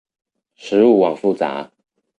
[0.55, 1.69] 食物網複雜